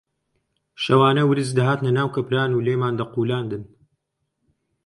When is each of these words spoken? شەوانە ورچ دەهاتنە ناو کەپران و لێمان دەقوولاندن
شەوانە 0.83 1.23
ورچ 1.27 1.49
دەهاتنە 1.57 1.91
ناو 1.99 2.07
کەپران 2.15 2.51
و 2.53 2.63
لێمان 2.65 2.93
دەقوولاندن 2.97 3.63